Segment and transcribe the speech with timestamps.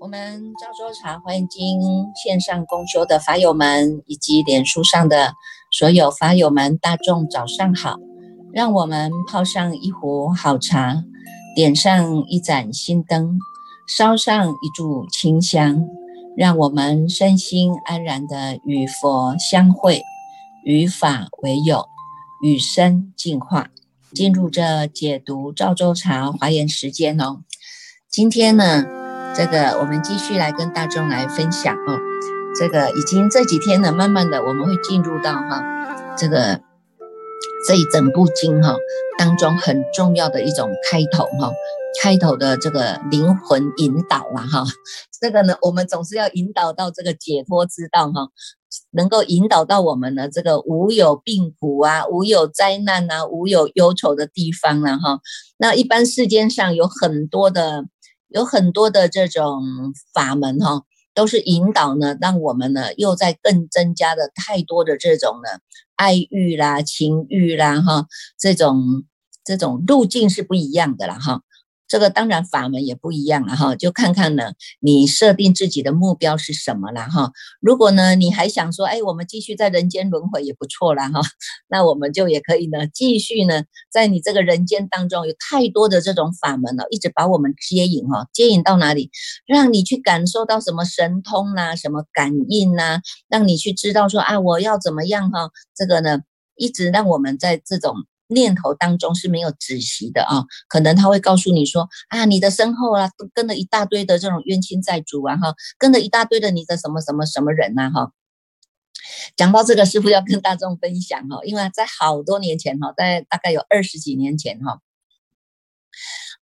[0.00, 1.80] 我们赵州茶欢迎经
[2.14, 5.34] 线上公修的法友们，以及脸书上的
[5.72, 7.96] 所有法友们，大众早上好！
[8.52, 11.02] 让我们泡上一壶好茶，
[11.56, 13.40] 点上一盏心灯，
[13.88, 15.84] 烧上一炷清香，
[16.36, 20.02] 让我们身心安然的与佛相会，
[20.64, 21.88] 与法为友，
[22.44, 23.70] 与生进化，
[24.12, 27.42] 进入这解读赵州茶华严时间哦。
[28.08, 28.97] 今天呢？
[29.34, 31.98] 这个我们继续来跟大众来分享哦。
[32.58, 35.62] 这个已经这几天呢，慢慢的我们会进入到哈，
[36.16, 36.60] 这个
[37.68, 38.74] 这一整部经哈
[39.16, 41.52] 当中很重要的一种开头哈，
[42.02, 44.64] 开头的这个灵魂引导了哈。
[45.20, 48.28] 这个呢，我们总是要引导到这个解脱之道哈，
[48.90, 55.20] 能够引导到我们的这个无有病苦啊，无有灾难啊，无有忧愁的地方了哈。
[55.58, 57.84] 那一般世间上有很多的。
[58.28, 59.62] 有很多的这种
[60.12, 60.82] 法门哈，
[61.14, 65.60] 都是引导呢，让我们呢又在更增加的太多的这种呢
[65.96, 68.06] 爱欲啦、情欲啦哈，
[68.38, 69.04] 这种
[69.44, 71.42] 这种路径是不一样的了哈。
[71.88, 77.32] 这个当然法门也不一样了哈，就看看呢，你设定自己的目标是什么了哈。
[77.60, 81.20] 如果呢，你还想说，哎，我们继续在人间轮回也不错啦哈，
[81.68, 89.10] 那我们就也可以呢，继续呢，在你这个人间当中有太多的这种法门了，一直把我们接引哈，接引到哪里，
[89.46, 96.20] 让你去感受到什么神通啦，什么感应呐，让你去知道说啊，我要怎么样哈，这个呢，
[96.56, 97.94] 一直让我们在这种。
[98.28, 108.12] 念头当中是没有止息的啊，可能他会告诉你说啊，你的身后啊都跟了一大堆的这种冤亲债主啊哈，跟了一大堆的你的什么什么什么人呐哈。
[109.36, 114.80] 讲到这个，师傅要跟大众分享哈，因为在好多年前哈，在大概有二十几年前哈，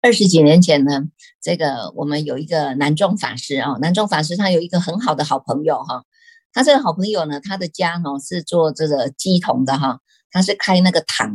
[0.02, 1.04] 二十几年前呢，
[1.40, 6.04] 这个我们有一个南众法师啊，南众法师他有一个很好的好朋友哈，
[6.52, 10.00] 他这个好朋友呢，他的家哈是做这个鸡童的哈。
[10.30, 11.34] 他是开那个堂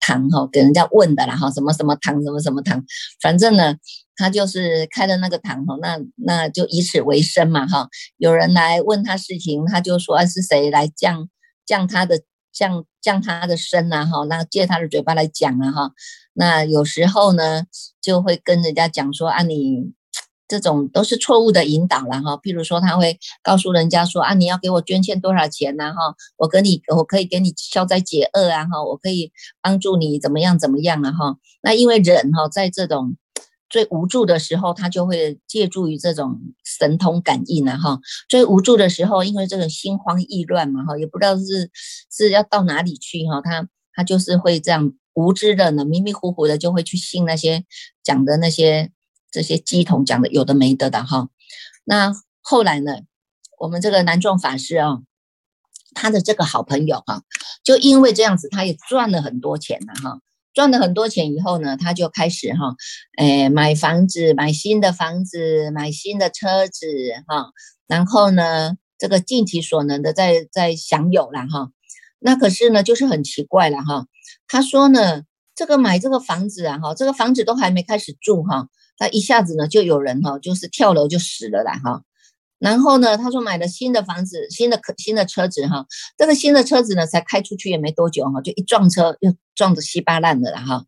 [0.00, 2.82] 堂哈，给人家问的啦哈，什么什么堂，什么什么堂，
[3.20, 3.74] 反正呢，
[4.16, 7.88] 他就是开的那个堂哈，那那就以此为生嘛哈。
[8.18, 11.28] 有人来问他事情，他就说啊是谁来降
[11.64, 12.20] 降他的
[12.52, 15.90] 降降他的身呐哈，那借他的嘴巴来讲啊哈。
[16.34, 17.64] 那有时候呢，
[18.00, 19.92] 就会跟人家讲说啊你。
[20.52, 29.32] 这种都是错误的引导了哈，譬如说他会告诉人家说啊，你要给我捐献多少钱呢哈，我跟你我可以给你消灾解厄啊哈，我可以
[29.62, 31.38] 帮助你怎么样怎么样啊哈。
[31.62, 33.16] 那因为人哈在这种
[33.70, 37.98] 最无助的时候，他就会借助于这种神通感应啊哈。
[38.28, 41.70] 最无助的时候，因为这种心慌意乱嘛哈，也不知道是
[42.14, 47.64] 是要到哪里去哈，他他就是会这样无知的呢，迷迷糊糊的就会去信那些
[48.04, 48.90] 讲的那些。
[49.32, 51.30] 这些鸡同讲的有的没的的哈，
[51.84, 52.12] 那
[52.42, 52.98] 后来呢，
[53.58, 54.98] 我们这个南众法师啊，
[55.94, 57.22] 他的这个好朋友哈，
[57.64, 60.20] 就因为这样子，他也赚了很多钱了哈，
[60.52, 62.76] 赚了很多钱以后呢，他就开始哈，
[63.16, 66.86] 哎，买房子，买新的房子，买新的车子
[67.26, 67.52] 哈，
[67.86, 71.70] 然后呢，这个尽其所能的在在享有了哈，
[72.18, 74.04] 那可是呢，就是很奇怪了哈，
[74.46, 75.22] 他说呢，
[75.54, 78.68] 这个买这个房子啊哈，这个房子都还没开始住哈。
[79.02, 82.02] 那一下子呢，就有人哈，就是跳楼就死了啦哈。
[82.60, 85.84] 然后呢，他说买了新的房子、新的可新的车子哈，
[86.16, 90.84] 这个新的车子呢才开出去也没多久哈，就一撞车又撞得稀巴烂的了哈。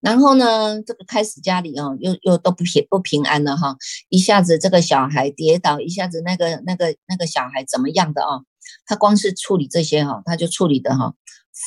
[0.00, 3.76] 然后呢，这个开始家里哦又又都不平不平安了哈，
[4.08, 8.40] 一下子这个小孩跌倒，一下子那个那个那个小孩怎么样的啊？
[8.86, 11.12] 他光是处理这些哈，他就处理的哈，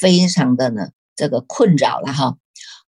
[0.02, 2.38] 非常的呢这个困扰了哈。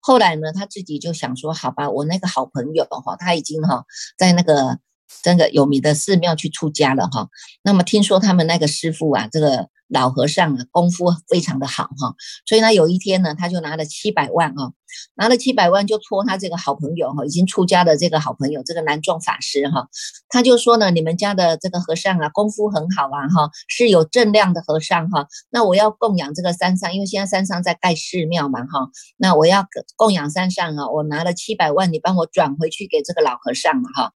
[0.05, 3.83] 后来呢，他自己就想说，好吧，我那个好朋友哈，他已经哈
[4.19, 4.77] 在那个
[5.23, 7.29] 这个有名的寺庙去出家了哈。
[7.63, 9.69] 那么听说他们那个师傅啊，这个。
[9.87, 12.15] 老和尚啊，功夫非常的好哈，
[12.47, 14.73] 所以呢，有一天呢，他就拿了七百万哈，
[15.13, 19.87] 拿了七百万就托他这个好朋友哈，已经出家的这个好朋友，这个南庄法师哈，
[20.27, 34.13] 他就说呢，你们家的这个和尚啊，功夫很好啊哈，是有正量的和尚哈，那我要供养这个山上，因为现在山上在盖寺庙嘛哈，那我要供养山上啊，我拿了七百万，你帮我转回去给这个老和尚嘛哈。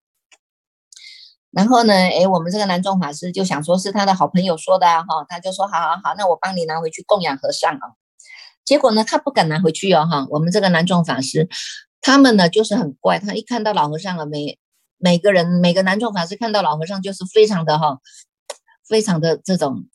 [1.51, 7.97] 然后呢，诶，我们这个南众法师就想说是他的好朋友说的啊，哈，他就说好好好，那我帮你拿回去供养和尚啊。
[8.67, 11.49] 结果呢，他不敢拿回去哦，哈，我们这个南众法师，
[12.03, 14.59] 他们呢就是很怪，他一看到老和尚了，每
[14.99, 17.99] 每个人每个南众法师看到老和尚就是非常的哈，
[18.87, 19.87] 非常的这种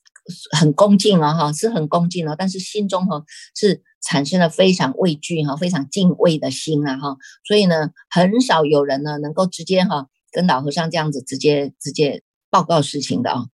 [0.58, 3.24] 很恭敬哦，哈，是很恭敬哦，但是心中哈
[3.56, 7.16] 是产生了非常畏惧哈，非常敬畏的心啊，哈，
[7.48, 10.08] 所以呢，很少有人呢能够直接哈。
[10.34, 13.46] 跟老和尚这样子直接直接报告事情的啊。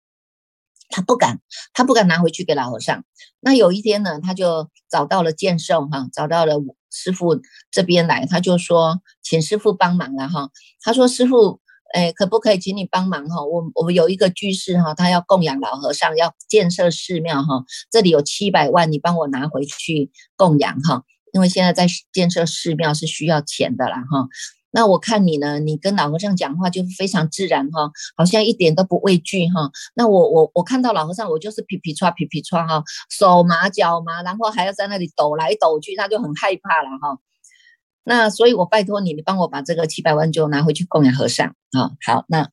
[0.92, 1.40] 他不敢，
[1.72, 3.04] 他不敢拿回去给老和尚。
[3.42, 6.56] 那有一天呢，他就找到了剑寿哈，找到了
[6.92, 7.40] 师傅
[7.70, 10.50] 这边来，他就说请师傅帮忙了哈。
[10.82, 11.62] 他说师傅，
[11.94, 13.46] 哎，可不可以请你帮忙哈？
[13.46, 21.04] 我我有一个居士哈，他要供养老和尚，要建设寺庙哈，这里有七百万，你帮我拿回去供养哈。
[21.34, 24.28] 因为现在在建设寺庙是需要钱的啦哈。
[24.72, 29.72] 那我看你呢，你跟老和尚讲话就非常自然哈，好像一点都不畏惧哈。
[29.96, 37.20] 那我我我看到老和尚，我就是皮皮唰皮皮唰哈，手麻脚麻，然后还要在那里抖来抖去，他就很害怕了哈。
[38.04, 41.92] 那所以，我拜托你，你帮我把这个七百万就拿回去供养和尚啊。
[42.06, 42.50] 好，那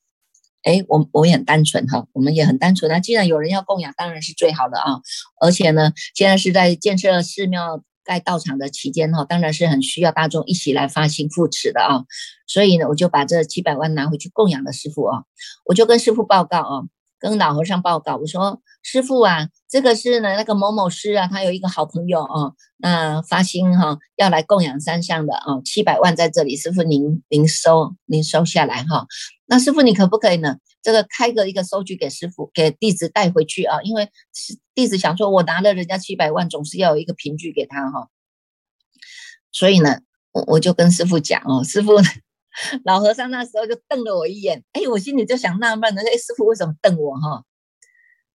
[0.63, 5.01] 哎，我我也很单纯哈，我们也很单纯那既然有人要供养，当然是最好的啊。
[5.39, 7.83] 而且呢，现在是在建设寺庙。
[8.07, 12.05] 在到场的期间哈，当然是很需要大众一起来发心扶持的啊，
[12.47, 15.23] 所以呢，我就把这七百万拿回去供养了师傅啊，
[15.65, 16.83] 我就跟师傅报告啊，
[17.19, 29.05] 跟老和尚报告，我说师傅啊，这个是呢那个某某师啊，他有一个好朋友啊，那发心哈要来供养三项的啊，七百万在这里，师傅您您收您收下来哈，
[29.49, 30.57] 那师傅你可不可以呢？
[30.81, 34.09] 这个开个一个收据给师傅，给弟子带回去啊，因为
[34.75, 38.09] 弟子想说，我拿了人家七百万，总是要有一个凭据给他哈。
[39.51, 40.01] 所以呢，
[40.33, 41.93] 我我就跟师傅讲哦，师傅
[42.83, 47.43] 老和尚那时候就瞪了我一眼，哎，我心里就想纳闷了，哎，师傅为什么瞪我哈？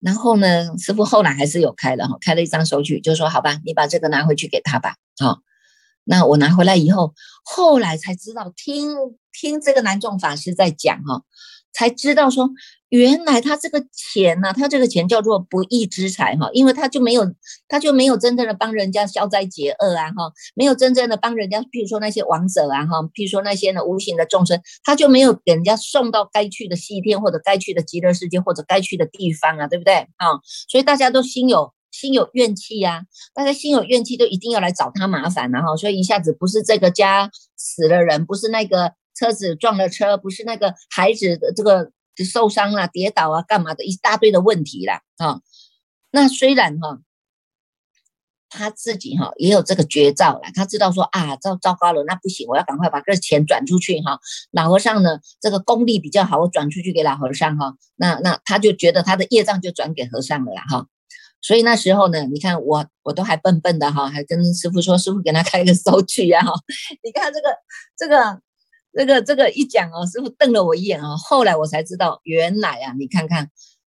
[0.01, 5.41] 然后呢，师傅后来还是有开了哈，开了一张收据，就说好吧，你把这个拿回去给他吧，好。
[6.05, 7.15] 那我拿回来以后，
[7.45, 8.95] 后来才知道，听
[9.33, 11.23] 听这个南众法师在讲哈。
[11.75, 12.51] 才知道说，
[12.91, 17.25] 原来他这个钱呢，他这个钱叫做不义之财哈，因为他就没有，
[17.67, 30.29] 他就没有真正的帮人家消灾解厄啊哈，没有真正的帮人家，譬如说那些亡者啊哈，譬如说那些呢无形的众生，他就没有给人家送到该去的西天或者该去的极乐世界或者该去的地方啊，对不对啊？
[30.69, 38.95] 所以大家都心有心有怨气呀，大家心有怨气都一定要来找他麻烦然后，所以一下子不是这个家死了人，不是那个。
[39.15, 41.93] 车子撞了车，不是那个孩子的这个
[42.25, 45.43] 受伤了、跌倒啊，干嘛的一大堆的问题啦啊。
[46.11, 46.99] 那虽然哈，
[48.49, 54.19] 他自己哈也有这个绝招了，他知道说啊，糟糟糕了，那不行，我要赶快把这钱转出去哈。
[54.51, 57.75] 老和尚呢，这个功力比较好，我转出去给老和尚哈。
[57.97, 60.87] 那那他就觉得他的业障就转给和尚了哈。
[61.43, 66.55] 所以那时候呢，你看我我都还笨笨的哈，还跟师傅说，师傅给他开个收据啊哈。
[67.05, 67.49] 你看这个
[67.99, 68.41] 这个。
[68.95, 73.49] 这个这个一讲哦，师傅瞪了我一眼哦，后来我才知道，原来啊，你看看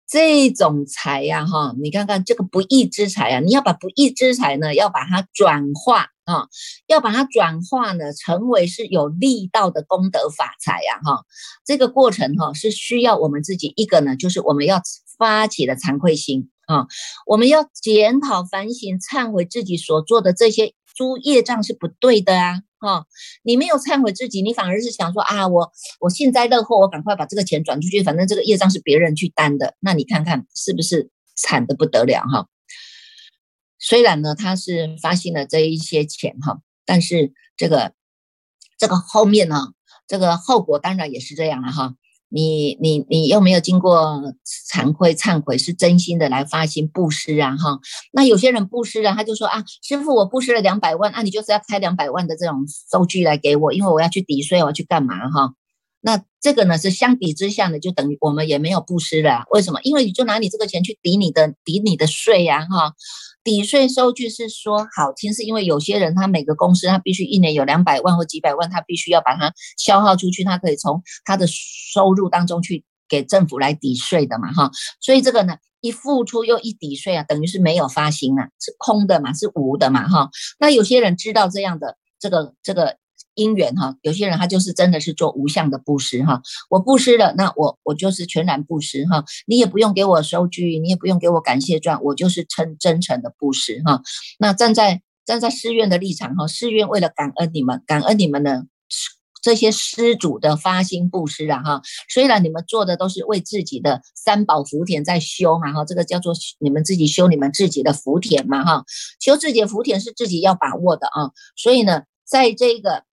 [0.08, 6.49] 这种财呀，哈，你看看这个不义之财啊，你要把不义之财呢，要把它转化啊，
[6.87, 11.26] 要把它转化呢，成为是有力道的功德法财呀，哈，
[11.66, 14.81] 这个过程哈是需要我们自己一个呢，就是我们要
[15.19, 16.86] 发起的惭愧心啊，
[17.26, 22.62] 我们要检讨反省忏悔自己所做的这些诸业障是不对的啊。
[22.78, 23.06] 哈，
[23.42, 32.49] 你没有忏悔自己，你反而是想说啊，我我幸灾乐祸，我赶快把这个钱转出去，反正这个业障是别人去担的，那你看看是不是惨的不得了哈？
[33.78, 37.94] 虽然呢，他是发行了这一些钱哈，但是这个
[38.76, 39.73] 这个后面呢，
[40.06, 41.94] 这个后果当然也是这样了哈。
[42.37, 44.21] 你你你又没有经过
[44.71, 47.78] 惭愧忏悔，是真心的来发心布施啊哈。
[48.12, 55.55] 那有些人布施啊，他就说啊，师傅我布施了两百万，那你就是要开两百万的这种收据来给我，因为我要去抵税，我要去干嘛哈？
[56.00, 59.43] 那这个呢是相比之下呢，就等于我们也没有布施了。
[59.50, 59.81] 为什么？
[59.83, 62.93] 因为你就拿你这个钱去抵你的抵你的税呀哈。
[63.43, 80.31] 抵税收据是说好听，是因为有些人他每个公司他必须一年有两百万或几百万，他必须要把它消耗出去，他可以从他的收入当中去给政府来抵税的嘛哈，所以这个呢一付出又一抵税啊，等于是没有发行啊，是空的嘛，是无的嘛哈。
[80.59, 82.97] 那有些人知道这样的这个这个。
[83.37, 86.40] 因缘哈，有些人他就是真的是做无相的布施哈，
[86.71, 94.00] 我布施了，那我我就是全然布施哈，你也不用给我收据，你也不用给我感谢状，我就是真真诚的布施哈。
[94.38, 98.66] 那站在站在寺院的立场哈，寺院为了感恩你们，感恩你们的
[99.43, 108.85] 这些施主的发心布施啊哈，虽然你们做的都是为自己的三宝福田在修嘛哈，这个叫做你们自己修你们自己的福田嘛哈，
[109.21, 113.05] 修自己的福田是自己要把握的啊，所以呢，在这个。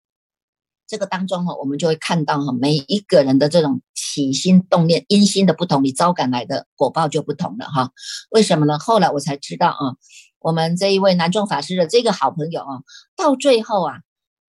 [0.93, 7.89] 这个当中哈，我们就会看到哈，每一个人的这种起心动念、因心的不同，你招感来的果报就不同了哈。
[8.29, 8.77] 为什么呢？
[8.77, 9.97] 后来我才知道啊，
[10.38, 12.83] 我们这一位南众法师的这个好朋友啊，
[13.15, 14.01] 到最后啊，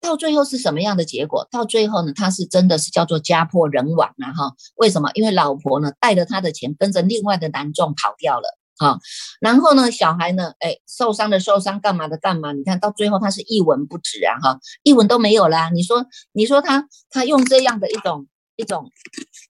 [0.02, 1.48] 到最后是什么样的结果？
[1.50, 4.34] 到最后呢，他是真的是叫做家破人亡啊！
[4.34, 5.10] 哈，为什么？
[5.14, 8.98] 因为老婆呢带着他的钱跟着另外的男众跑掉了啊。
[9.40, 12.52] 然后呢，小孩呢，哎，受伤的受伤，干嘛的干嘛？
[12.52, 14.38] 你看到最后他是一文不值啊！
[14.40, 15.70] 哈，一文都没有啦。
[15.70, 18.26] 你说，你说他他用这样的一种。
[18.56, 18.90] 一种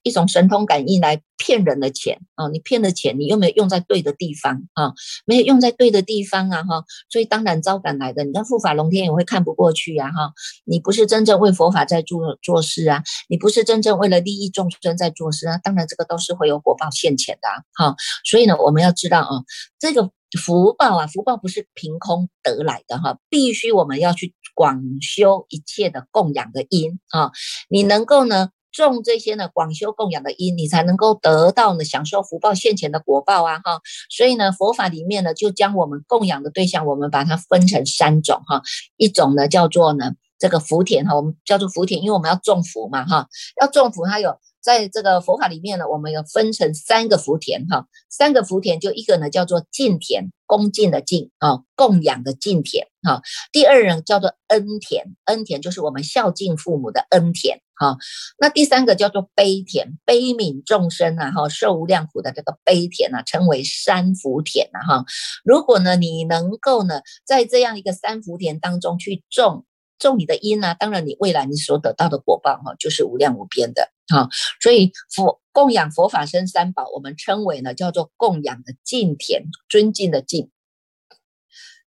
[0.02, 2.48] 一种神通感应来骗人的钱啊！
[2.48, 4.92] 你骗的钱，你又没有用在对的地方啊？
[5.26, 6.62] 没有用在对的地方啊！
[6.62, 8.24] 哈，所以当然招赶来的。
[8.24, 10.10] 你看护法龙天也会看不过去呀！
[10.10, 10.32] 哈，
[10.64, 15.58] 你不是真正为佛法在做做事啊，你不是真正为了利益众生在做事啊。
[15.58, 17.96] 当然这个都是会有果报现钱的哈。
[18.24, 19.42] 所以呢，我们要知道啊，
[19.78, 27.32] 这个福报啊，福报不是凭空得来的哈，必须我们要去广修一切的供养的因啊，
[27.68, 28.50] 你能够呢。
[28.74, 33.80] 种这些呢，广修供养的因，你才能够得到呢，享受福报现前的果报啊，哈。
[34.10, 38.62] 所以呢，佛法里面呢，就将我们供养的对象，我们把它分成三种哈。
[38.96, 43.28] 一种呢，叫做呢，这个福田哈，我们叫做福田，因为我们要种福嘛，哈，
[43.60, 44.36] 要种福，它有。
[44.64, 53.22] 在这个佛法里面呢，我们有分成三个福田哈，三个福田就一个呢叫做净田，恭敬的敬啊，供养的敬田哈。
[53.50, 57.98] 第二人叫做恩田，恩田就是我们孝敬父母的恩田哈。
[58.38, 65.04] 那第三个叫做悲田，悲悯众生啊哈，受无量苦的这个悲田啊，称为三福田啊哈。
[65.42, 69.66] 如果呢你能够呢在这样一个三福田当中去种。
[69.96, 74.28] 种你的因呢，当然你未来你所得到的果报哈，就是无量无边的哈。
[74.60, 80.50] 所以佛供养佛法僧三宝，我们称为呢叫做供养的敬田，尊敬的敬。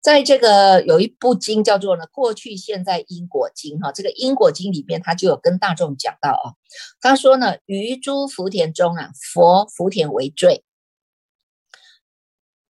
[0.00, 6.58] 在这个有一部经叫做呢过去现在因果经哈，这个因果经里面他就有跟大众讲到啊，
[7.00, 10.64] 他说呢于诸福田中啊，佛福田为最，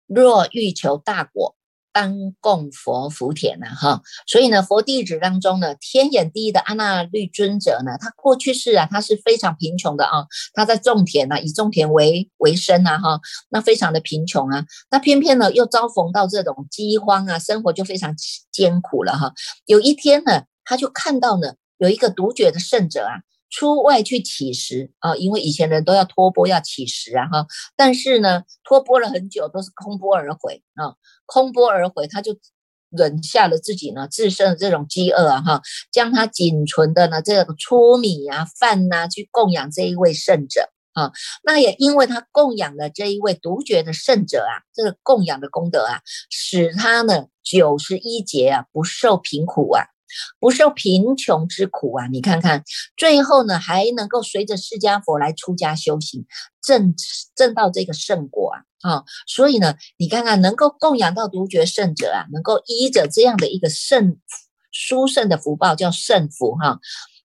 [0.07, 1.55] 若欲求大果。
[1.91, 13.19] 当供佛福田呐，哈，所以呢，佛弟子当中呢，天眼第一的阿那律尊者呢，他过去世啊，他是非常贫穷的啊，他在种田呐，以种田为为生呐，哈，
[13.49, 18.15] 那非常的贫穷啊，那偏偏呢又遭逢到这种饥荒啊，生活就非常
[18.51, 19.33] 艰苦了哈。
[19.65, 23.21] 有一天呢，他就看到呢，有一个独觉的圣者啊。
[23.49, 32.37] 出外去乞食啊，因为以前人都要托钵要乞食啊哈，但是呢，托钵了很久都是空钵而回啊，空钵而回，他就
[32.91, 41.11] 忍下了自己呢自身的这种饥饿啊哈，将他仅存的呢这个粗米啊饭呐去供养这一位圣者啊，
[41.43, 49.85] 那也因为他供养了这一位独觉的圣者啊，这个供养的功德啊，使他呢九十一劫啊不受贫苦啊。
[50.39, 52.07] 不受贫穷之苦啊！
[52.07, 52.63] 你看看，
[52.97, 56.25] 最后呢，还能够随着释迦佛来出家修行，
[56.61, 56.93] 证
[57.35, 58.63] 证到这个圣果啊！
[58.81, 64.17] 啊，所以呢，你看看，能够供养到独觉圣者啊，能够依着这样的一个圣
[64.71, 66.79] 殊胜的福报，叫圣福哈。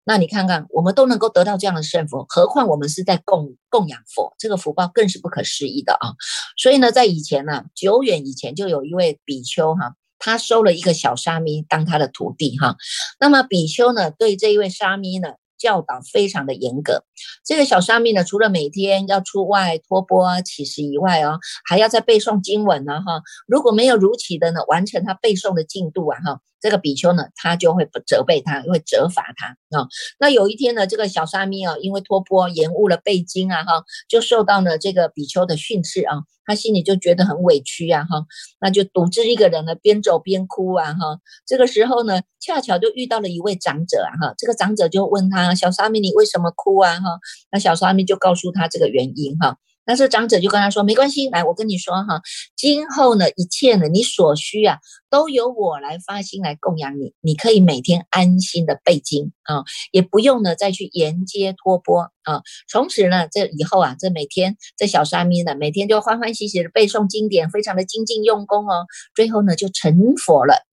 [0.06, 6.12] 那你看看，我们都能够得到这样的圣福，何况我们是在供供养佛，这个福报更是不可思议的啊！
[6.58, 9.94] 所以呢，在以前呢，久远以前就有一位比丘哈。
[10.24, 12.76] 他收了一个小沙弥当他的徒弟哈，
[13.20, 17.04] 那么比丘呢对这一位沙弥呢教导非常的严格。
[17.44, 23.20] 这个小沙弥呢除了每天要出外托钵乞食以外哦，还要再背诵经文呢哈。
[23.46, 26.40] 如果没有如期的呢完成他背诵的进度啊哈。
[26.64, 29.86] 这个比丘呢，他就会责备他，会责罚他啊。
[30.18, 38.24] 那有一天呢，这个小沙弥啊，因为托钵延误了背经啊，哈，就受到了这个比丘的训斥啊，他心里就觉得很委屈呀，哈，
[38.62, 41.20] 那就独自一个人呢，边走边哭啊，哈。
[41.46, 46.94] 这个时候呢，恰巧就遇到了一位长者啊，哈，这个长者就问他：小沙弥，你为什么哭啊？
[46.94, 47.18] 哈，
[47.52, 49.58] 那小沙弥就告诉他这个原因哈。
[49.84, 52.22] 但是长者就跟他说：“没关系，来，我跟你说哈，
[52.56, 54.78] 今后呢，一切呢，你所需啊，
[55.10, 57.14] 都由我来发心来供养你。
[57.20, 62.42] 你可以每天安心的背经啊，也不用呢再去沿街托钵啊。
[62.68, 68.86] 从此呢，这以后啊，这每天这小沙弥呢，每天就欢欢喜喜的背诵经典，非常的精进用功哦。
[69.14, 70.64] 最后呢，就成佛了。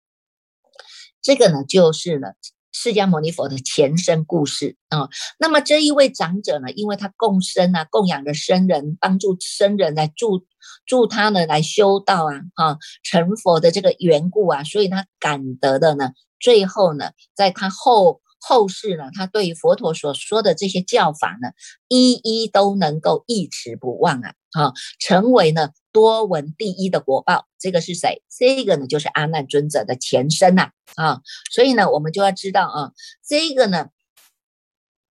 [1.22, 2.28] 这个呢，就是呢。”
[2.72, 5.10] 释迦牟尼佛的前生故事啊，
[5.40, 10.46] 那么这一位长者呢，因为他共生啊，供养的僧人，帮助僧人来助
[10.86, 21.50] 助他呢来修道啊，哈成佛的这个缘故啊，所以他感得的呢，最后呢，在他后后世呢，他对于佛陀所说的这些教法呢，
[21.90, 25.70] 一一都能够一持不忘啊，哈，成为呢。
[25.94, 28.24] 多闻第一的果报，这个是谁？
[28.30, 31.20] 这个呢，就是阿难尊者的前身呐啊！
[31.52, 32.94] 所以呢，我们就要知道啊，
[33.28, 33.90] 这个呢，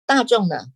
[0.06, 0.68] 大众呢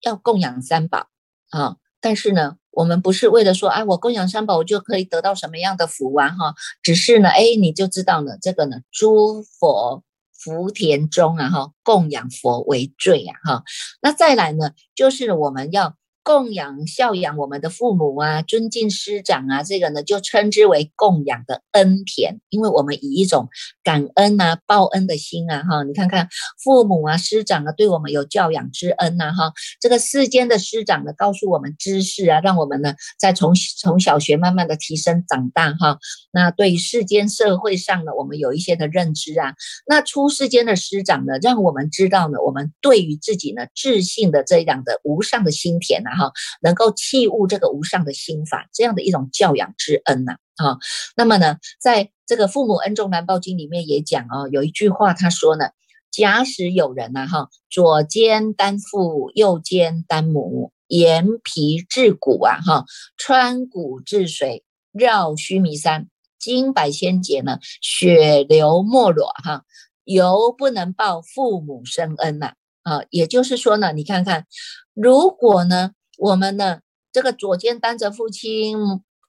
[0.00, 1.06] 要供养三宝
[1.50, 6.56] 啊，但是呢，我们不是为了说，哎，我供养三宝，我就可以得到什么样的福啊哈？
[6.82, 10.02] 只是呢，哎，你就知道呢，这个呢，诸佛
[10.36, 13.62] 福田中啊哈，供养佛为最呀哈。
[14.02, 15.94] 那再来呢，就是我们要。
[16.24, 23.50] 供养孝养我们的父母啊，尊敬师长啊，这个呢就称之为供养的恩田，因为我们以一种
[23.82, 26.26] 感恩啊、报恩的心啊，哈，你看看
[26.62, 35.98] 父母啊、师长啊，对我们有教养之恩呐，哈，这个世间的师长呢，告诉我们知识啊，让我们呢在从从小学慢慢的提升长大哈，
[36.32, 39.54] 那对世间社会上呢，我们有一些的认知啊，
[39.86, 46.13] 那出世间的师长呢，让我们知道呢，我们对于自己呢自信的这样的无上的心田呐。
[46.14, 50.78] 哈，能够弃悟这个无上的心法，这样的一种教养之恩呐，啊，
[51.16, 55.66] 那么呢，在这个父母恩重难报经里面也讲哦，有一句话他说呢，
[56.10, 62.84] 假使有人呐，哈，左肩担父，右肩担母，沿皮至骨啊，哈，
[63.16, 69.64] 穿骨至髓，绕须弥山，经百千劫呢，血流没裸哈，
[70.04, 72.54] 犹不能报父母生恩呐，
[72.84, 74.46] 啊，也就是说呢，你看看，
[74.94, 75.90] 如果呢。
[76.18, 76.80] 我们呢，
[77.12, 78.76] 这个左肩担着父亲，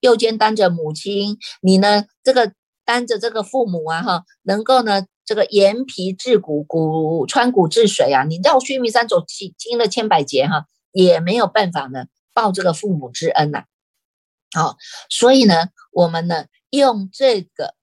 [0.02, 13.64] 右肩担着母亲，你呢，这个担着这个父母啊，哈，能够呢，这个沿皮治骨，骨穿骨治髓啊，你绕须弥山走经经了千百劫哈，也没有办法呢报这个父母之恩呐。
[14.54, 14.78] 好，
[15.10, 17.74] 所以呢，我们呢用这个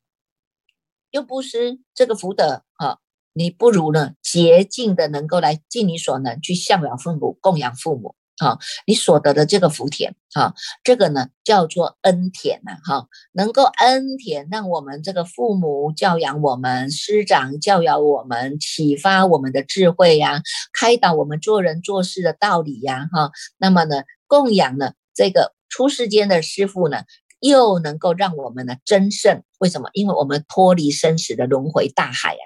[1.11, 2.99] 又不失这个福德啊，
[3.33, 8.15] 你不如呢竭尽的能够来尽你所能去孝养父母，供养父母。
[8.43, 27.05] 好，你所得的这个福田，哈，这个呢叫做恩田呐，哈，能够恩田，让我们这个父母教养我们，师长教养我们，启发我们的智慧呀，开导我们做人做事的道理呀，哈，那么呢，供养呢这个出世间的师傅呢。
[27.43, 29.43] 又能够让我们呢真胜？
[29.59, 29.91] 为什么？
[29.93, 32.45] 因为我们脱离生死的轮回大海啊！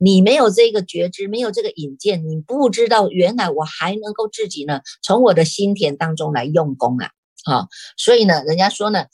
[0.00, 7.10] 你没有这个觉知，没有这个引荐，你不知道原来我还能够自己呢，从我的心田当中来用功啊！
[7.44, 9.04] 啊，所以呢，人家说呢。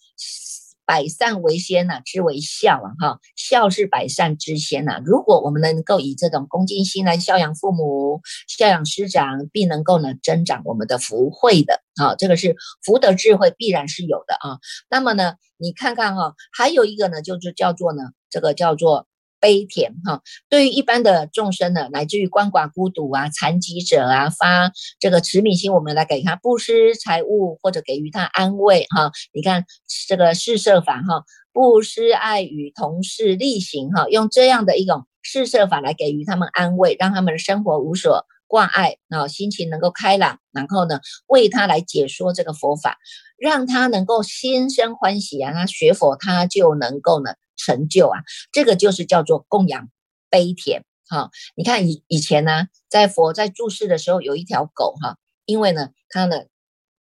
[0.87, 5.01] 百善为先呐，之为孝啊，哈，孝是百善之先呐。
[5.05, 12.15] 如果我们能够以这种恭敬心来孝养父母、孝养师长，必能够呢增长我们的福慧的啊。
[12.17, 14.59] 这个是福德智慧必然是有的啊。
[14.91, 19.07] 那么呢，你看看哈，还有一个呢，就是叫做呢，这个叫做。
[19.45, 29.13] 悲田哈，对于一般的众生呢，乃至于鳏寡孤独啊、残疾者啊，发这个慈悯心，我们来给他布施财物，或者给予他安慰哈。
[29.35, 29.67] 你看
[30.09, 42.97] 这个施舍法哈，布施爱与同事力行哈，用这样的一种施舍法来给予他们安慰，让他们的生活无所挂碍啊，心情能够开朗，然后呢，为他来解说这个佛法，
[43.37, 47.35] 让他能够心生欢喜啊，他学佛他就能够呢。
[47.57, 48.21] 成就啊，
[48.53, 49.89] 这个就是叫做供养
[50.31, 51.31] 悲田哈。
[51.55, 56.45] 你看以以前呢，在佛在注世的时候，有一条狗哈，因为呢，它呢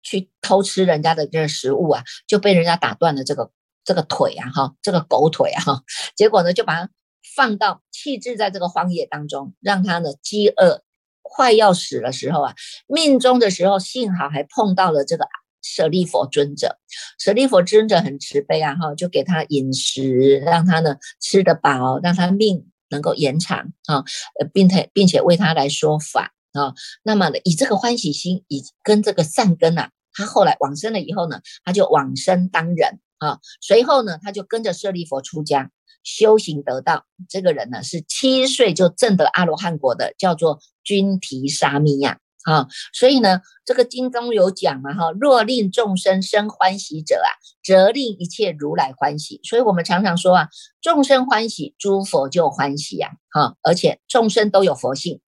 [0.02, 3.50] 去偷吃人家的这个食物啊，就被人家打断了这个
[3.84, 5.82] 这个腿啊哈，这个狗腿啊哈，
[6.16, 6.90] 结果呢就把它
[7.36, 10.82] 放到弃置在这个荒野当中，让它呢饥饿
[11.22, 12.54] 快要死的时候啊，
[12.86, 15.26] 命中的时候幸好还碰到了这个。
[15.62, 16.79] 舍利佛尊者，
[17.18, 24.05] 舍利佛尊者很慈悲啊，哈，就给他饮食，让他呢吃得饱，让他命能够延长啊，
[24.40, 26.75] 呃，并且并且为他来说法啊。
[27.03, 33.38] 那么，以这个欢喜心，以跟这个善根呐，他后来往生了以后呢，他就往生当人啊。
[33.61, 35.70] 随后呢，他就跟着舍利佛出家
[36.03, 37.05] 修行得道。
[37.29, 42.18] 这个人呢，是七岁就证得阿罗汉果的，叫做君提沙弥呀。
[42.44, 47.29] 啊，所以呢，这个经中有讲嘛，哈，若令众生生欢喜者啊，
[47.62, 49.40] 则令一切如来欢喜。
[49.44, 50.48] 所以我们常常说啊，
[50.81, 55.20] 众生欢喜，诸佛就欢喜呀，哈，而且众生都有佛性，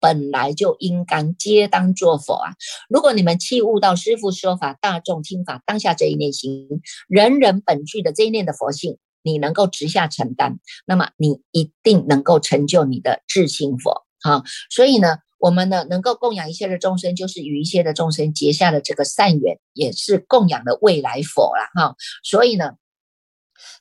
[0.00, 2.54] 本来就应当皆当作佛啊。
[2.88, 6.68] 如果你们弃悟到师父说法，大众听法，当下这一念心，
[7.06, 14.42] 人人本具的这一念的佛性，你能够直下承担，那么你一定能够成就你的智性佛，哈。
[14.70, 15.18] 所以呢。
[15.38, 21.96] 我们呢，能够供养一切的众生，就是与一切的众生结下的这个善缘，也是供养的未来佛了哈。
[22.22, 22.72] 所以呢，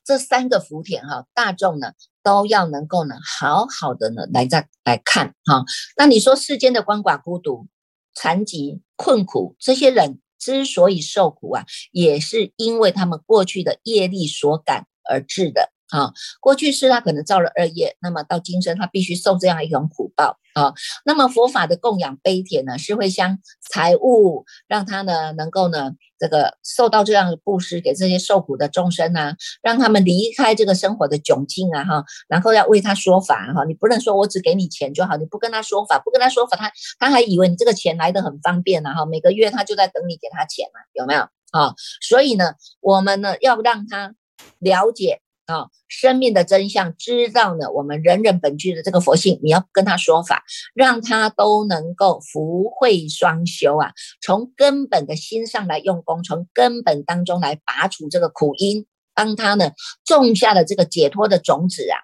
[0.03, 1.93] 这三个福田哈，大众呢
[2.23, 5.65] 都要能够呢好好的呢来再来看哈。
[5.95, 7.67] 那你说世间的鳏寡孤独、
[8.13, 20.73] 残疾、困苦这些人之所以受苦啊，也是因为他们过去的业力所感而致的啊，过去是他可能造了恶业，那么到今生他必须受这样一种苦报啊。
[21.05, 33.63] 那么佛法的供养悲田呢，是会将财物让他呢能够呢这个受到这样的布施给这些受苦的众生啊，让他们离开这个生活的窘境啊哈，然后要为他说法哈。
[33.63, 36.69] 你不能说我只给你钱就好，你不跟他说法，不跟他说法，他
[36.99, 41.21] 他还以为你这个钱来的很方便呢哈，每个月他就在等你给他钱啊，有没有
[41.51, 41.75] 啊？
[42.01, 44.13] 所以呢，我们呢要让他
[44.59, 45.21] 了解。
[45.47, 50.43] 啊，生命的真相，知道呢，我们人人本具的这个佛性，你要跟他说法，
[50.75, 59.71] 让他都能够福慧双修啊，从根本的心上来用功，从根本当中来拔除这个苦因，帮他呢
[60.03, 61.95] 种下了这个解脱的种子啊，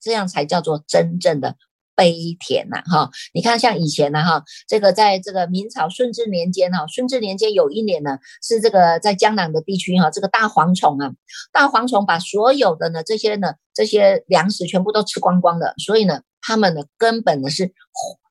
[0.00, 1.54] 这样才叫做真正的。
[1.98, 11.10] 悲田呐，哈，你看像以前呢，哈，这个在这个明朝顺治年间哈，顺治年间有一年呢，是这个在江南的地区哈，这个大蝗虫啊，
[11.52, 17.72] 大蝗虫把所有的呢这些呢这些粮食全部都吃光光的，所以呢，他们呢根本呢是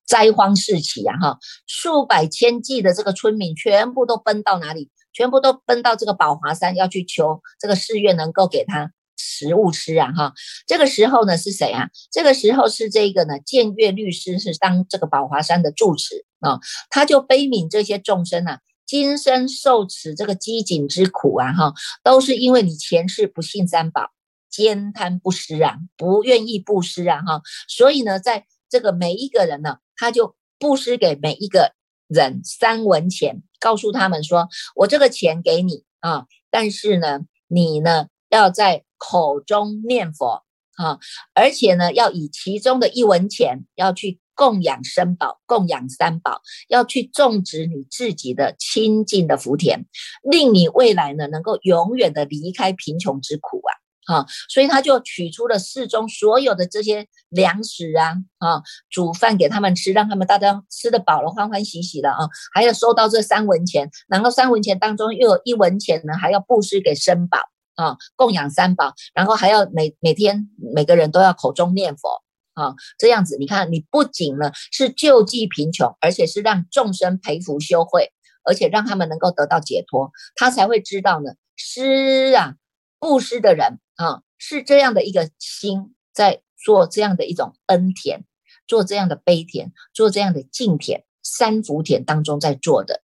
[0.06, 4.90] 灾荒四起呀，哈，数百千计的这个村民全部都奔到哪里？
[5.12, 8.92] 全部都奔到这个宝华山，要去求这个寺院能够给他。
[9.18, 10.32] 食物吃啊哈，
[10.66, 11.90] 这个时候呢是谁啊？
[12.10, 24.12] 这个时候是这个呢，建岳律师是当这个宝华山的住持啊，他就悲悯这些众生啊，今生受此这个饥馑之苦啊哈，都是因为你前世不信三宝，
[24.48, 31.74] 兼贪不施啊，不愿意布施啊哈，所以呢，在这个每一个人呢，他就布施给每一个
[32.06, 40.44] 人三文钱，告诉他们说，我这个钱给你啊，但是呢，你呢要在口中念佛
[40.76, 40.98] 啊，
[41.34, 49.86] 而且呢，要以其中的一文钱要去供养生宝、供养三宝，要去种植你自己的清净的福田，
[50.22, 53.72] 令你未来呢能够永远的离开贫穷之苦啊！
[54.06, 67.38] 哈，所以他就取出了寺中所有的这些粮食啊，啊，煮饭给他们吃，让他们大家吃得饱了，欢欢喜喜的啊，还要收到这三文钱，然后三文钱当中又有一文钱呢，还要布施给生宝。
[67.78, 78.10] 啊，供养三宝，然后还要每每天每个人都要口中念佛啊，这样子，你看，你不仅呢是救济贫穷，而且是让众生培福修慧，
[78.42, 82.56] 而且让他们能够得到解脱，他才会知道呢，施啊
[82.98, 88.24] 布施的人啊，是这样的一个心在做这样的一种恩田，
[88.66, 93.02] 做这样的悲田，做这样的敬田、三福田当中在做的。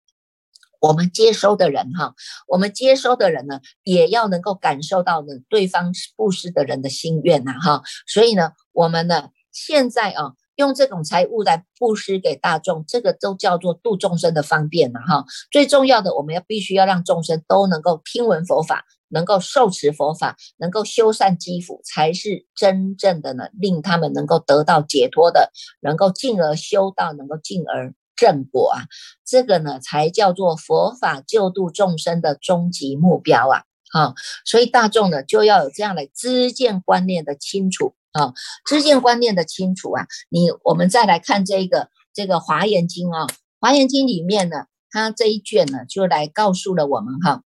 [0.85, 2.13] 我们接收的人哈，
[2.47, 15.25] 我们接收的人呢，也要能够感受到呢对方布施的人的心愿呐哈，所以呢，我们呢现在啊，用这种财物来布施给大众，这个都叫做度众生的方便了哈。
[15.51, 27.95] 最重要的，我们要必须要让众生都能够听闻佛法，能够受持佛法，能够修善积福，才是真正的呢，令他们能够得到解脱的，能够进而修道，能够进而。
[28.15, 28.85] 正果啊，
[29.25, 33.63] 这个呢才叫做佛法救度众生的终极目标啊！
[33.93, 34.13] 啊，
[34.45, 38.33] 所以大众呢就要有这样的知见观念的清楚啊，
[38.65, 40.07] 知见观念的清楚啊。
[40.29, 43.27] 你我们再来看这个这个华严经啊，
[43.59, 47.43] 华严经里面呢，它这一卷呢就来告诉了我们哈，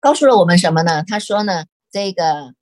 [0.00, 1.04] 告诉了我们什么呢？
[1.06, 2.54] 他说呢，这个。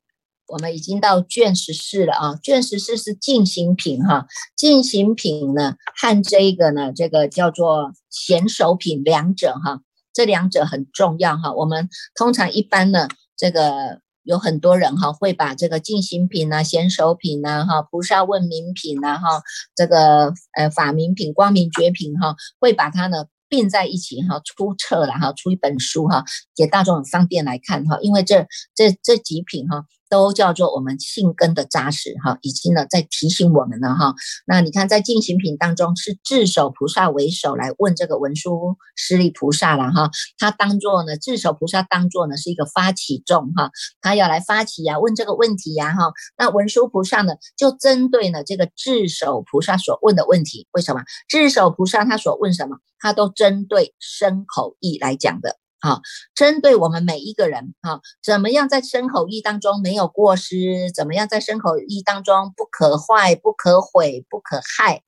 [0.45, 9.81] 我们已经到卷十四了啊，卷十四是进行品哈，进行品呢和这个呢，这个叫做贤手品两者哈，
[10.13, 11.53] 这两者很重要哈。
[11.53, 19.41] 我们通常一般呢，这个有很多人哈会把这个进行品啊、贤手品呐、哈菩萨问名品呐、哈
[19.75, 29.85] 这个呃法名品、光明绝品哈，会把它呢并在一起哈出册了哈，出一本书哈，给大众很方便来看哈，因为这这这几品哈。
[30.13, 34.13] 都叫做我们性根的扎实哈，以及呢在提醒我们了哈。
[34.45, 43.71] 那你看在进行品当中是智首菩萨为首来问这个文殊师利菩萨了哈，他当做呢智首菩萨当做呢是一个发起众哈，
[44.01, 46.11] 他要来发起呀问这个问题呀哈。
[46.37, 55.57] 那文殊菩萨呢就针对呢这个智首菩萨所问的问题，为什么智首菩萨他所问什么，他都针对身口意来讲的。
[55.83, 56.01] 好，
[56.33, 60.89] 针对我们每一个人，哈，怎么样在身口意当中没有过失？
[60.95, 65.03] 怎么样在身口意当中不可坏、不可毁、不可害？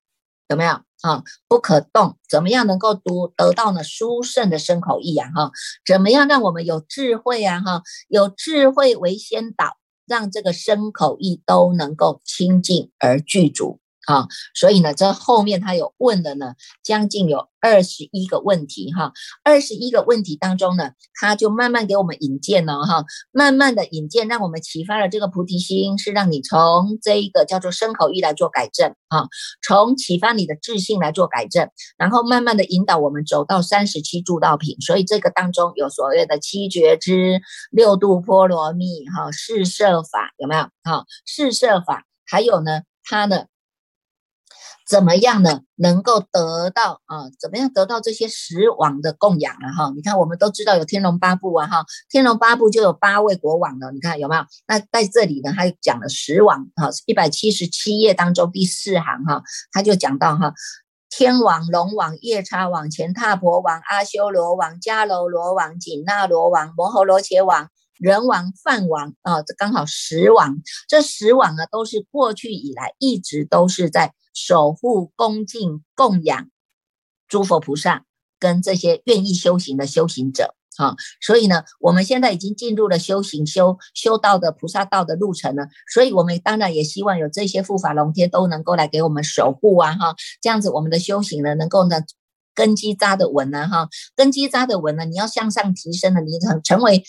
[0.48, 1.24] 有没有啊？
[1.48, 2.18] 不可动？
[2.28, 3.82] 怎么样能够读得到呢？
[3.82, 5.50] 殊胜的身口意啊，哈，
[5.86, 7.60] 怎么样让我们有智慧啊？
[7.60, 29.26] 哈，有智慧为先导，让这个身口意都能够清净而具足啊，所以呢，这后面他有问的呢，将近有二十一个问题哈，二十一个问题当中呢，他就慢慢给我们引荐了哈，慢慢的引荐，让我们启发了这个菩提心，是让你从这一个叫做身口意来做改正啊，
[29.66, 37.40] 从启发你的智性来做改正，然后慢慢的引导我们走到三十七助道品，所以这个当中有所谓的七觉支、
[37.72, 40.62] 六度波罗蜜哈、四摄法有没有？
[40.84, 43.46] 哈，四摄法，还有呢，它呢？
[44.86, 45.62] 怎么样呢？
[45.74, 47.28] 能够得到啊？
[47.40, 49.72] 怎么样得到这些十王的供养啊？
[49.72, 53.90] 哈，你看，我们都知道有天龙八部啊，哈，天龙八部就有八位国王了。
[53.90, 54.44] 你看有没有？
[54.68, 60.54] 那在这里呢，他讲了十王哈，一百七十七页当中第四行哈，他就讲到哈，
[61.10, 67.68] 天王、龙王、夜叉王、乾闼婆王、阿修罗王、迦楼罗王、紧那罗王、摩诃罗伽王。
[67.98, 70.58] 人王、梵王啊，这刚好十王。
[70.86, 76.50] 这十王呢，都是过去以来一直都是在守护、恭敬、供养
[77.26, 78.04] 诸佛菩萨
[78.38, 80.94] 跟这些愿意修行的修行者哈。
[81.22, 85.68] 所以呢，我们现在已经进入了修行、修修道的菩萨道的路程了。
[85.90, 92.02] 所以，我们当然也希望有这些护法龙天都能够来给我们守护啊，哈，这样子我们的修行呢，能够呢
[92.54, 97.02] 根基扎得稳呢，哈，根基扎得稳呢，你要向上提升了，你成成为。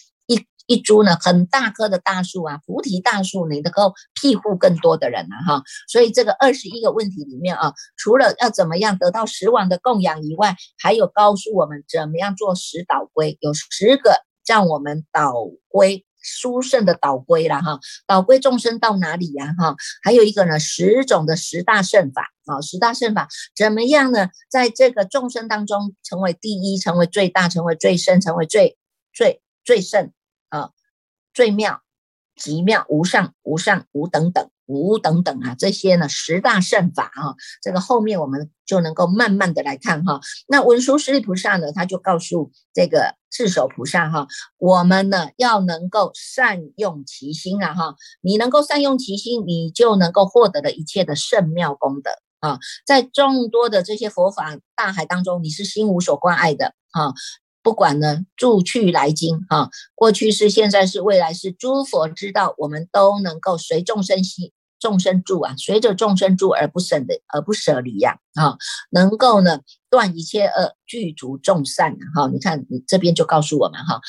[0.68, 5.64] 一株呢很大棵的大树啊，菩提大树，你能够庇护更多的人啊哈。
[5.88, 14.14] 所以这个二十一个问题里面啊，除了要怎么样得到十王的供养以外，还有告诉我们怎么样做十导归，有十个
[14.46, 15.34] 让我们导
[15.70, 17.80] 归殊胜的导归了哈。
[18.06, 19.76] 导归众生到哪里呀哈？
[20.04, 24.30] 还有一个呢，十种的十大圣法啊，十大圣法怎么样呢？
[24.50, 28.78] 在这个众生当中成为第一，成为最大，成为最深，成为最
[29.14, 30.12] 最最胜。
[31.38, 31.84] 最妙、
[32.36, 40.20] 极妙、无上、无上、无等等、无等等啊，这些呢十大圣法啊，这个后面我们就能够慢慢的来看哈。
[40.48, 57.14] 那文殊师利菩萨呢，他就告诉这个智首菩萨哈，我们呢要能够善用其心啊哈，你能够善用其心，你就能够获得的一切的圣妙功德啊，在众多的这些佛法大海当中，你是心无所挂碍的啊。
[57.68, 68.56] 不管呢，住去来经啊，过去是，现在是，未来是，诸佛知道，我们都能够随众生心，众生住啊，随着众生住而不舍的，而不舍离呀啊，
[68.90, 72.30] 能够呢断一切恶，具足众善哈。
[72.32, 74.00] 你看，你这边就告诉我们哈，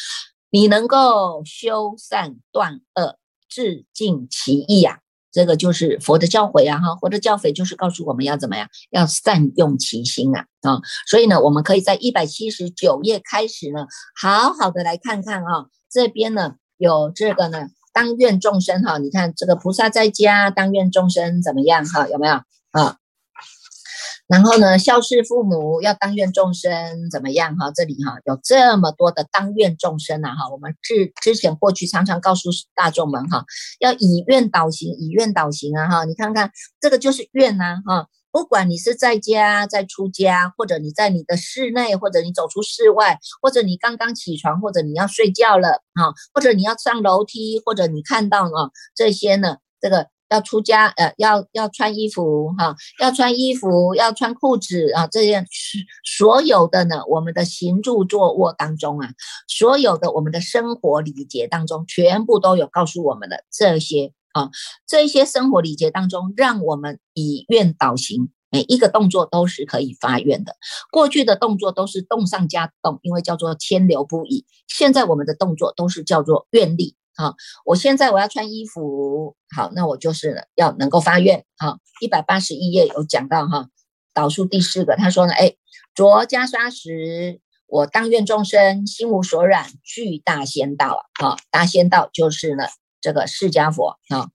[0.51, 3.19] 你能够修善断恶，
[3.51, 5.01] 自尽其意呀。
[5.39, 13.87] 这个就是佛的教诲啊，哈，佛的教诲就是告诉我们要怎么样，要善用其心啊，啊，所以呢，我们可以在一百七十九页开始呢，
[14.21, 22.35] 好好的来看看啊，这边呢有这个呢，当愿众生哈，你看这个菩萨在家当愿众生怎么样哈，有没有
[22.73, 22.97] 啊？
[24.29, 27.73] 然后呢，孝事父母要当愿众生怎么样哈？
[27.75, 33.47] 这里哈有这么多的当愿众生啊哈，我们之之前过去常常告诉大众们哈，
[33.81, 50.09] 要以愿导行，以愿导行啊哈，你看看这个就是愿呐哈，不管你是在家在出家，或者你在你的室内，或者你走出室外，或者你刚刚起床，或者你要睡觉了哈，或者你要上楼梯，或者你看到啊这些呢，这个。
[50.29, 55.45] 要出家，呃，要要穿衣服哈，要穿衣服，要穿裤子啊，这样
[56.05, 59.11] 所有的呢，我们的行住坐卧当中啊，
[59.47, 64.51] 所有的我们的生活礼节当中，全部都有告诉我们的这些啊，
[64.87, 70.57] 这些生活礼节当中，让我们以愿导行，每一个动作都是可以发愿的。
[70.91, 74.45] 过去的动作都是动上加动，因为叫做牵流不已。
[74.67, 76.95] 现在我们的动作都是叫做愿力。
[77.19, 81.45] 好，我现在我要穿衣服，好，那我就是要能够发愿。
[81.57, 83.67] 好，一百八十一页有讲到哈，
[84.15, 85.57] 导数第四个，他说呢，哎，
[85.97, 92.67] 着袈裟时，我当愿众生心无所染，具大仙道啊，好，大仙道就是呢
[93.01, 94.31] 这个释迦佛啊。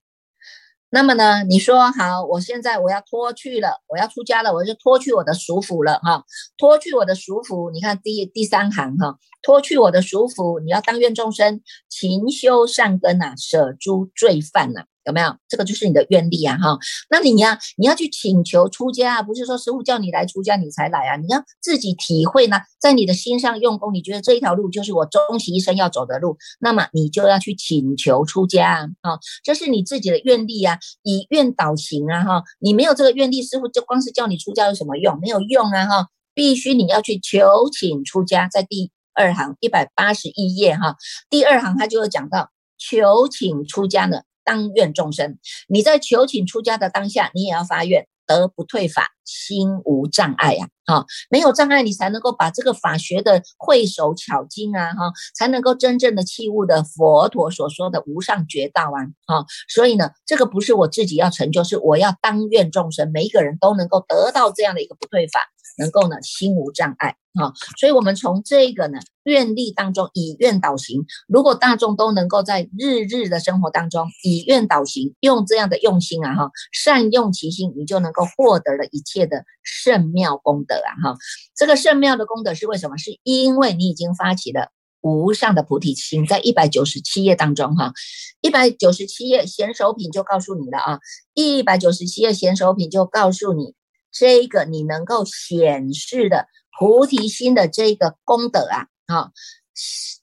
[0.95, 6.23] 那么呢，你说好，我现在我要脱去了，我要出家了，我就脱去我的俗服了哈，
[6.55, 7.71] 脱去我的俗服。
[7.71, 14.83] 你看第第三行哈，脱去我的俗服，你要当愿众生勤修善根呐，舍诸罪犯呐。
[15.05, 16.77] 有没有这个就是你的愿力啊哈？
[17.09, 21.15] 那你呀，你要去请求出家啊，不是说师傅叫你来出家你才来啊？
[21.17, 32.43] 你要自己体会呢，在你的心上用功，你觉得这一条路就是我终其一生要走的路，那么你就要去请求出家啊，这是你自己的愿力啊，以愿导行啊哈。
[32.59, 35.19] 你没有这个愿力，师傅就光是叫你出家有什么用？
[35.19, 40.95] 没有用啊哈，必须你要去求请出家，在第二行一百八十一页哈，
[41.29, 44.21] 第二行他就有讲到求请出家呢。
[44.43, 48.07] 当愿众生，你在求请出家的当下，你也要发愿。
[48.25, 50.67] 得不退法，心无障碍呀。
[50.85, 59.45] 哈，没有障碍，你才能够把这个法学的会手巧经啊，哈，才能够真正的器悟的佛陀所说的无上绝道啊，哈。
[59.69, 65.39] 所以呢，这个不是我自己要成就，是我要当愿众生每一个人都能够得到这样的一个不退法，
[65.77, 67.15] 能够呢心无障碍。
[67.39, 71.03] 啊，所以，我们从这个呢愿力当中以愿导行。
[71.27, 81.17] 如果大众都能够在日日的生活当中以愿导行，用这样的用心啊，哈，善用其心，你就能够获得了一切界的圣妙功德啊，哈。
[81.55, 82.97] 这个圣妙的功德是为什么？
[82.97, 84.71] 是因为你已经发起了
[85.01, 87.93] 无上的菩提心，在一百九十七页当中，哈，
[88.41, 90.99] 一百九十七页显手品就告诉你了啊，
[91.33, 93.75] 一百九十七页显手品就告诉你，
[94.11, 96.47] 这个你能够显示的。
[96.79, 99.29] 菩提心的这个功德啊，好，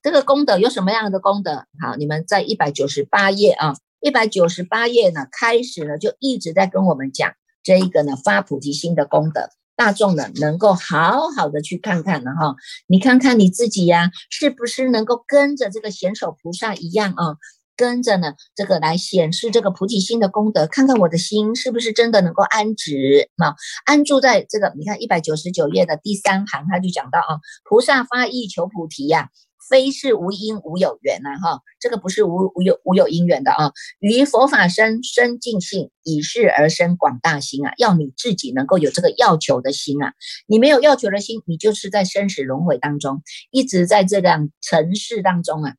[0.03, 1.64] 这个功德有什么样的功德？
[1.81, 17.36] 好，你们在一百九十八页啊，一百九十八页呢，开始呢就一直在跟我们讲这一个呢发菩提心的功德，大众呢能够好好的去看看了哈，你看看你自己呀，是不是能够跟着这个贤手菩萨一样啊？
[17.76, 23.54] 跟着呢，这个来显示这个菩提心的功德，看看我的心是不是真的能够安止啊？
[23.86, 29.30] 安住在这个，你看一百九十九页的第三行，他就讲到啊，菩萨发意求菩提呀，
[29.70, 33.72] 非是无因无有缘呐，哈，这个不是无无有无有因缘的啊。
[34.00, 40.12] 于佛法生生尽性，以是而生广大心啊，要你自己能够有这个要求的心啊。
[40.46, 45.74] 你没有要求的心，你就是在生死轮回当中，一直在这样尘世当中啊。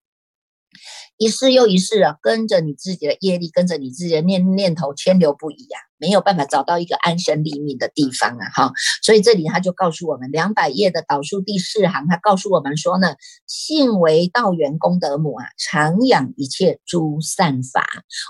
[1.17, 8.49] 一世又一世啊，跟着你自己的业力，跟着你自己的念念头，牵流不已啊，没有办法找到一个安身立命的地方啊！
[8.55, 8.71] 哈，
[9.03, 17.85] 所以这里他就告诉我们，两百页的导数第四行，他告诉我们说呢，信为道源功德母啊，常养一切诸善法。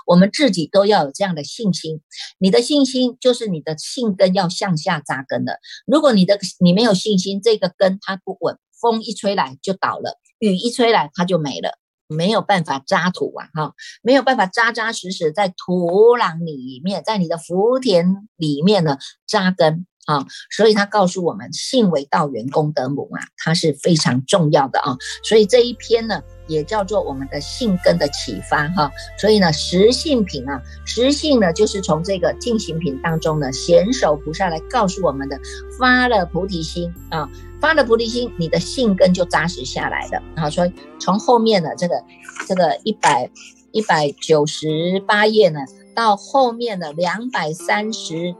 [0.06, 2.02] 我们自己都要有这样的信心，
[2.38, 5.58] 你的信心就是你的性根要向下扎根的。
[5.86, 11.78] 如果你的你没有信心，这个根它不稳，风一吹来就倒了，雨一吹来它就没了。
[12.12, 19.86] 没有办法扎土啊，哈，没有办法扎扎实实在土壤里面，在你的福田里面呢扎根。
[20.06, 35.38] 啊，所以他告诉我们，性为道源功德母啊，它是非常重要的啊，所以这一篇呢也叫做我们的性根的启发哈，所以呢实性品啊，实性呢就是从这个进行品当中呢，显手菩萨来告诉我们的，
[35.78, 37.28] 发了菩提心啊。
[37.60, 40.50] 发了菩提心，你的性根就扎实下来的啊！
[40.50, 42.02] 所以从后面的这个
[42.48, 43.30] 这个一百
[43.70, 45.60] 一百九十八页呢，
[45.94, 48.34] 到后面的两百三十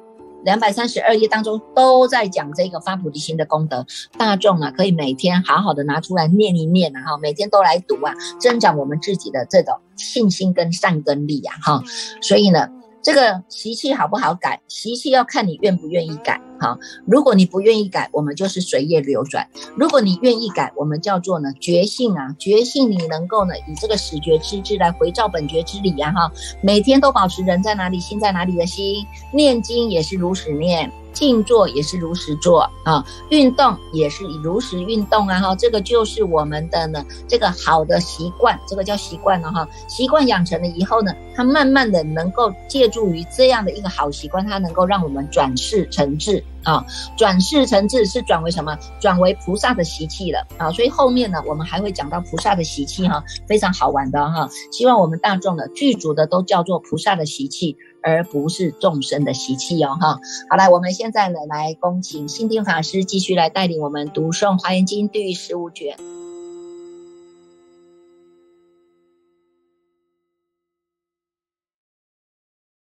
[0.44, 3.86] 两百三十二页当中，都在讲这个发菩提心的功德。
[4.18, 11.82] 大众啊，可以每天好好的拿出来念一念啊，哈，每天都来读啊，增长我们自己的这种信心跟善根力啊，哈。
[12.20, 12.68] 所以呢。
[13.02, 14.60] 这个习气好不好改？
[14.68, 16.40] 习气要看你愿不愿意改。
[16.60, 19.44] 哈，如果你不愿意改，我们就是随业流转；
[19.76, 26.12] 如果你愿意改，我们叫做呢觉性啊，觉性你能够呢以这个始觉之智来回照本觉之理啊。
[26.12, 30.92] 哈，每天都保持人在哪里，心在哪里的心，念经也是如此念。
[31.12, 39.68] 静坐也是如实做啊，运动也是如实运动啊哈，这个就是我们的呢这个好的习惯，这个叫习惯了哈。
[39.88, 46.84] 习惯养成了以后呢，它慢慢的能够借助于这样的一个好习惯，它能够让我们转世成智啊。
[47.16, 48.76] 转世成智是转为什么？
[49.00, 50.70] 转为菩萨的习气了啊。
[50.72, 54.48] 所以后面呢，我们还会讲到菩萨的习气哈，非常好玩的哈。
[54.70, 57.76] 希望我们大众的剧组的都叫做菩萨的习气。
[58.02, 60.18] 而不是众生的习气哦，哈，
[60.50, 65.96] 好来，我们现在呢来恭请心定法师继续来带领我们读诵《华严经》第十五卷。